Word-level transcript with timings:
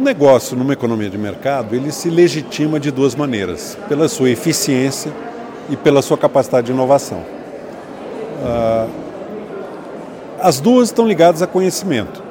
Um 0.00 0.02
negócio 0.02 0.56
numa 0.56 0.72
economia 0.72 1.10
de 1.10 1.18
mercado, 1.18 1.76
ele 1.76 1.92
se 1.92 2.08
legitima 2.08 2.80
de 2.80 2.90
duas 2.90 3.14
maneiras: 3.14 3.76
pela 3.86 4.08
sua 4.08 4.30
eficiência 4.30 5.12
e 5.68 5.76
pela 5.76 6.00
sua 6.00 6.16
capacidade 6.16 6.68
de 6.68 6.72
inovação. 6.72 7.22
Ah, 8.42 8.86
as 10.40 10.58
duas 10.58 10.88
estão 10.88 11.06
ligadas 11.06 11.42
a 11.42 11.46
conhecimento. 11.46 12.22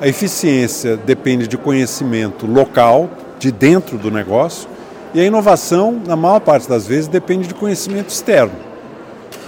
A 0.00 0.08
eficiência 0.08 0.96
depende 0.96 1.46
de 1.46 1.56
conhecimento 1.56 2.48
local, 2.48 3.08
de 3.38 3.52
dentro 3.52 3.96
do 3.96 4.10
negócio, 4.10 4.68
e 5.14 5.20
a 5.20 5.24
inovação, 5.24 6.02
na 6.04 6.16
maior 6.16 6.40
parte 6.40 6.68
das 6.68 6.84
vezes, 6.84 7.06
depende 7.06 7.46
de 7.46 7.54
conhecimento 7.54 8.08
externo. 8.08 8.54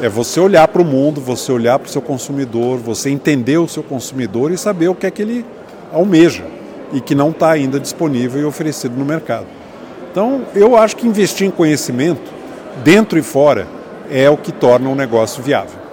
É 0.00 0.08
você 0.08 0.38
olhar 0.38 0.68
para 0.68 0.82
o 0.82 0.84
mundo, 0.84 1.20
você 1.20 1.50
olhar 1.50 1.80
para 1.80 1.88
o 1.88 1.90
seu 1.90 2.00
consumidor, 2.00 2.78
você 2.78 3.10
entender 3.10 3.58
o 3.58 3.66
seu 3.66 3.82
consumidor 3.82 4.52
e 4.52 4.56
saber 4.56 4.86
o 4.86 4.94
que 4.94 5.04
é 5.04 5.10
que 5.10 5.20
ele 5.20 5.44
almeja 5.92 6.55
e 6.92 7.00
que 7.00 7.14
não 7.14 7.30
está 7.30 7.50
ainda 7.50 7.78
disponível 7.80 8.40
e 8.40 8.44
oferecido 8.44 8.96
no 8.96 9.04
mercado. 9.04 9.46
Então, 10.10 10.42
eu 10.54 10.76
acho 10.76 10.96
que 10.96 11.06
investir 11.06 11.46
em 11.46 11.50
conhecimento, 11.50 12.32
dentro 12.82 13.18
e 13.18 13.22
fora, 13.22 13.66
é 14.10 14.30
o 14.30 14.36
que 14.36 14.52
torna 14.52 14.88
um 14.88 14.94
negócio 14.94 15.42
viável. 15.42 15.85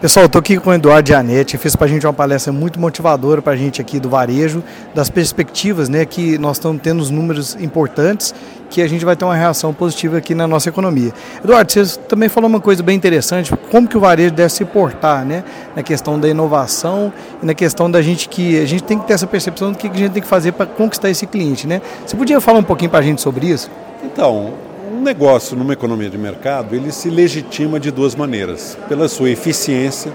Pessoal, 0.00 0.24
estou 0.24 0.38
aqui 0.38 0.56
com 0.56 0.70
o 0.70 0.72
Eduardo 0.72 1.08
Gianetti, 1.08 1.58
fez 1.58 1.76
para 1.76 1.84
a 1.84 1.88
gente 1.88 2.06
uma 2.06 2.12
palestra 2.14 2.50
muito 2.50 2.80
motivadora 2.80 3.42
para 3.42 3.52
a 3.52 3.56
gente 3.56 3.82
aqui 3.82 4.00
do 4.00 4.08
varejo, 4.08 4.64
das 4.94 5.10
perspectivas, 5.10 5.90
né, 5.90 6.06
que 6.06 6.38
nós 6.38 6.56
estamos 6.56 6.80
tendo 6.80 7.00
os 7.00 7.10
números 7.10 7.54
importantes, 7.60 8.34
que 8.70 8.80
a 8.80 8.88
gente 8.88 9.04
vai 9.04 9.14
ter 9.14 9.26
uma 9.26 9.34
reação 9.34 9.74
positiva 9.74 10.16
aqui 10.16 10.34
na 10.34 10.48
nossa 10.48 10.70
economia. 10.70 11.12
Eduardo, 11.44 11.70
você 11.70 11.98
também 12.08 12.30
falou 12.30 12.48
uma 12.48 12.60
coisa 12.60 12.82
bem 12.82 12.96
interessante, 12.96 13.54
como 13.70 13.86
que 13.86 13.94
o 13.94 14.00
varejo 14.00 14.32
deve 14.32 14.48
se 14.48 14.64
portar, 14.64 15.22
né, 15.22 15.44
na 15.76 15.82
questão 15.82 16.18
da 16.18 16.26
inovação 16.26 17.12
e 17.42 17.44
na 17.44 17.52
questão 17.52 17.90
da 17.90 18.00
gente 18.00 18.26
que 18.26 18.58
a 18.58 18.64
gente 18.64 18.82
tem 18.82 18.98
que 18.98 19.06
ter 19.06 19.12
essa 19.12 19.26
percepção 19.26 19.70
do 19.70 19.76
que 19.76 19.86
a 19.86 19.92
gente 19.92 20.12
tem 20.12 20.22
que 20.22 20.28
fazer 20.28 20.52
para 20.52 20.64
conquistar 20.64 21.10
esse 21.10 21.26
cliente, 21.26 21.66
né? 21.66 21.82
Você 22.06 22.16
podia 22.16 22.40
falar 22.40 22.60
um 22.60 22.64
pouquinho 22.64 22.90
para 22.90 23.00
a 23.00 23.02
gente 23.02 23.20
sobre 23.20 23.48
isso? 23.48 23.70
Então, 24.02 24.54
um 25.00 25.02
negócio 25.02 25.56
numa 25.56 25.72
economia 25.72 26.10
de 26.10 26.18
mercado, 26.18 26.76
ele 26.76 26.92
se 26.92 27.08
legitima 27.08 27.80
de 27.80 27.90
duas 27.90 28.14
maneiras: 28.14 28.76
pela 28.86 29.08
sua 29.08 29.30
eficiência 29.30 30.12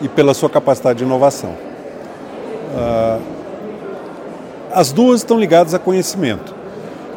e 0.00 0.08
pela 0.08 0.32
sua 0.32 0.48
capacidade 0.48 1.00
de 1.00 1.04
inovação. 1.04 1.54
Ah, 2.74 3.18
as 4.72 4.90
duas 4.90 5.20
estão 5.20 5.38
ligadas 5.38 5.74
a 5.74 5.78
conhecimento. 5.78 6.54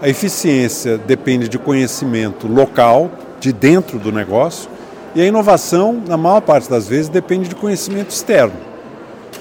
A 0.01 0.09
eficiência 0.09 0.97
depende 0.97 1.47
de 1.47 1.57
conhecimento 1.57 2.47
local, 2.47 3.09
de 3.39 3.53
dentro 3.53 3.97
do 3.97 4.11
negócio, 4.11 4.69
e 5.15 5.21
a 5.21 5.25
inovação, 5.25 6.03
na 6.05 6.17
maior 6.17 6.41
parte 6.41 6.69
das 6.69 6.89
vezes, 6.89 7.07
depende 7.07 7.47
de 7.47 7.55
conhecimento 7.55 8.09
externo. 8.09 8.53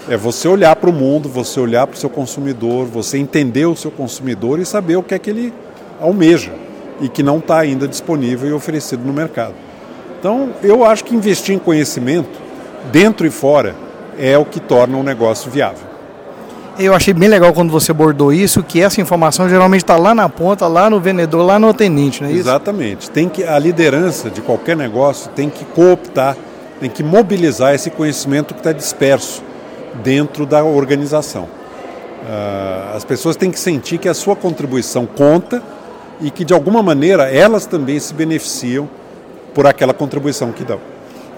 É 0.09 0.17
você 0.17 0.47
olhar 0.47 0.77
para 0.77 0.89
o 0.89 0.93
mundo, 0.93 1.29
você 1.29 1.59
olhar 1.59 1.89
para 1.89 1.97
o 1.97 1.99
seu 1.99 2.09
consumidor, 2.09 2.87
você 2.87 3.19
entender 3.19 3.67
o 3.67 3.75
seu 3.75 3.91
consumidor 3.91 4.61
e 4.61 4.65
saber 4.65 4.97
o 4.97 5.03
que 5.03 5.15
é 5.15 5.19
que 5.19 5.31
ele 5.31 5.53
almeja 6.01 6.64
e 7.01 7.09
que 7.09 7.23
não 7.23 7.39
está 7.39 7.59
ainda 7.59 7.89
disponível 7.89 8.49
e 8.49 8.53
oferecido 8.53 9.05
no 9.05 9.13
mercado. 9.13 9.55
Então, 10.19 10.51
eu 10.63 10.85
acho 10.85 11.05
que 11.05 11.15
investir 11.15 11.55
em 11.55 11.59
conhecimento, 11.59 12.41
dentro 12.91 13.27
e 13.27 13.31
fora, 13.31 13.75
é 14.19 14.39
o 14.39 14.45
que 14.45 14.61
torna 14.61 14.97
um 14.97 15.03
negócio 15.03 15.51
viável. 15.51 15.95
Eu 16.79 16.93
achei 16.93 17.15
bem 17.15 17.29
legal 17.29 17.53
quando 17.53 17.71
você 17.71 17.93
abordou 17.93 18.33
isso, 18.33 18.63
que 18.63 18.81
essa 18.81 19.01
informação 19.01 19.49
geralmente 19.49 19.83
está 19.83 19.97
lá 19.97 20.15
na 20.15 20.29
ponta, 20.29 20.67
lá 20.67 20.91
no 20.91 20.99
vendedor, 20.99 21.45
lá 21.45 21.59
no 21.59 21.69
atendente, 21.69 22.21
não 22.21 22.29
é 22.29 22.33
isso? 22.33 22.41
Exatamente. 22.41 23.11
Tem 23.11 23.29
que 23.29 23.45
a 23.45 23.59
liderança 23.59 24.29
de 24.29 24.41
qualquer 24.41 24.77
negócio 24.77 25.31
tem 25.37 25.49
que 25.49 25.65
cooptar, 25.67 26.37
tem 26.81 26.91
que 26.91 27.03
mobilizar 27.03 27.75
esse 27.75 27.91
conhecimento 27.91 28.55
que 28.55 28.61
está 28.61 28.73
disperso 28.73 29.43
dentro 30.03 30.45
da 30.45 30.65
organização. 30.65 31.45
Uh, 31.45 32.97
as 32.97 33.05
pessoas 33.05 33.37
têm 33.37 33.51
que 33.51 33.61
sentir 33.61 33.99
que 33.99 34.09
a 34.09 34.15
sua 34.15 34.35
contribuição 34.35 35.07
conta 35.07 35.63
e 36.21 36.31
que 36.31 36.45
de 36.45 36.53
alguma 36.55 36.83
maneira 36.83 37.31
elas 37.31 37.67
também 37.67 37.99
se 37.99 38.15
beneficiam 38.15 38.89
por 39.55 39.67
aquela 39.67 39.95
contribuição 39.95 40.53
que 40.53 40.65
dão. 40.65 40.81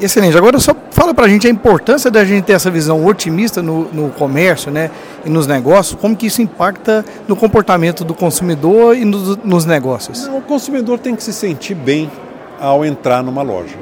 Excelente. 0.01 0.37
Agora 0.37 0.59
só 0.59 0.75
fala 0.91 1.15
para 1.15 1.25
a 1.25 1.29
gente 1.29 1.47
a 1.47 1.51
importância 1.51 2.11
da 2.11 2.25
gente 2.25 2.45
ter 2.45 2.53
essa 2.53 2.71
visão 2.71 3.07
otimista 3.07 3.63
no, 3.63 3.85
no, 3.93 4.11
comércio 4.11 4.71
né, 4.71 4.91
e 5.25 5.31
nos 5.31 5.47
negócios, 5.47 5.99
como 5.99 6.15
que 6.15 6.27
isso 6.27 6.43
impacta 6.43 7.05
no 7.27 7.35
comportamento 7.35 8.05
do 8.05 8.13
consumidor 8.13 8.97
e 8.97 9.05
nos, 9.05 9.37
nos 9.39 9.65
negócios. 9.65 10.27
O 10.27 10.43
consumidor 10.43 10.99
tem 10.99 11.17
que 11.17 11.23
se 11.23 11.33
sentir 11.33 11.75
bem 11.75 12.11
ao 12.61 12.85
entrar 12.85 13.23
numa 13.23 13.43
loja. 13.43 13.77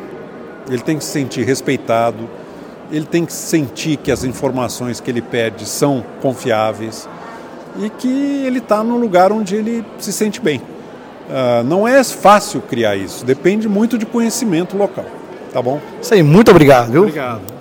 Ele 0.68 0.82
tem 0.82 0.96
que 0.96 1.04
se 1.04 1.10
sentir 1.10 1.44
respeitado, 1.44 2.28
ele 2.92 3.04
tem 3.04 3.24
que 3.24 3.32
sentir 3.32 3.96
que 3.96 4.12
as 4.12 4.22
informações 4.22 5.00
que 5.00 5.10
ele 5.10 5.22
pede 5.22 5.66
são 5.66 6.04
confiáveis 6.22 7.08
e 7.78 7.90
que 7.90 8.44
ele 8.46 8.58
está 8.58 8.84
num 8.84 8.98
lugar 8.98 9.32
onde 9.32 9.56
ele 9.56 9.84
se 9.98 10.12
sente 10.12 10.40
bem. 10.40 10.62
Uh, 11.28 11.64
não 11.64 11.88
é 11.88 12.02
fácil 12.04 12.60
criar 12.60 12.96
isso, 12.96 13.24
depende 13.24 13.68
muito 13.68 13.96
de 13.96 14.04
conhecimento 14.04 14.76
local. 14.76 15.06
Tá 15.52 15.62
bom? 15.62 15.80
Isso 16.02 16.12
aí, 16.12 16.22
muito 16.22 16.50
obrigado, 16.50 16.90
viu? 16.90 17.02
Obrigado. 17.02 17.53